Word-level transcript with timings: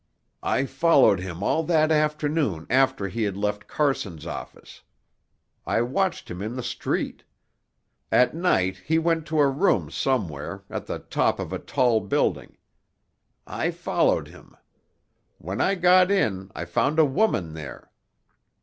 "I 0.41 0.65
followed 0.65 1.19
him 1.19 1.43
all 1.43 1.61
that 1.65 1.91
afternoon 1.91 2.65
after 2.71 3.07
he 3.07 3.21
had 3.21 3.37
left 3.37 3.67
Carson's 3.67 4.25
office. 4.25 4.81
I 5.63 5.83
watched 5.83 6.31
him 6.31 6.41
in 6.41 6.55
the 6.55 6.63
street. 6.63 7.23
At 8.11 8.33
night 8.33 8.77
he 8.77 8.97
went 8.97 9.27
to 9.27 9.39
a 9.39 9.47
room 9.47 9.91
somewhere 9.91 10.63
at 10.71 10.87
the 10.87 10.97
top 10.97 11.39
of 11.39 11.53
a 11.53 11.59
tall 11.59 11.99
building. 12.01 12.57
I 13.45 13.69
followed 13.69 14.29
him. 14.29 14.57
When 15.37 15.61
I 15.61 15.75
got 15.75 16.09
in 16.09 16.49
I 16.55 16.65
found 16.65 16.97
a 16.97 17.05
woman 17.05 17.53
there. 17.53 17.91